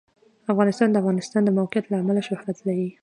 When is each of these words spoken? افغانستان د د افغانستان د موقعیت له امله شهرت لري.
افغانستان 0.51 0.89
د 0.91 0.93
د 0.95 0.99
افغانستان 1.01 1.41
د 1.43 1.49
موقعیت 1.57 1.85
له 1.87 1.97
امله 2.01 2.21
شهرت 2.27 2.57
لري. 2.67 2.89